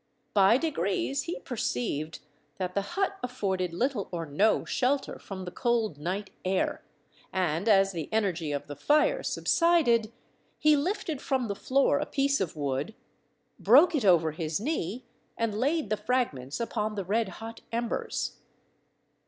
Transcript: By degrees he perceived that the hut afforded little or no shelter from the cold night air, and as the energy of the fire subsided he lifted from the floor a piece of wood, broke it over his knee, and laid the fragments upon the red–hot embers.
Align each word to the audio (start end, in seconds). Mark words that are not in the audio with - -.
By 0.33 0.57
degrees 0.57 1.25
he 1.25 1.41
perceived 1.41 2.21
that 2.57 2.73
the 2.73 2.81
hut 2.81 3.19
afforded 3.21 3.71
little 3.71 4.09
or 4.11 4.25
no 4.25 4.65
shelter 4.65 5.19
from 5.19 5.45
the 5.45 5.51
cold 5.51 5.99
night 5.99 6.31
air, 6.43 6.83
and 7.31 7.69
as 7.69 7.91
the 7.91 8.09
energy 8.11 8.51
of 8.51 8.65
the 8.65 8.75
fire 8.75 9.21
subsided 9.21 10.11
he 10.57 10.75
lifted 10.75 11.21
from 11.21 11.47
the 11.47 11.55
floor 11.55 11.99
a 11.99 12.07
piece 12.07 12.41
of 12.41 12.55
wood, 12.55 12.95
broke 13.59 13.93
it 13.93 14.03
over 14.03 14.31
his 14.31 14.59
knee, 14.59 15.05
and 15.37 15.53
laid 15.53 15.91
the 15.91 15.97
fragments 15.97 16.59
upon 16.59 16.95
the 16.95 17.05
red–hot 17.05 17.61
embers. 17.71 18.37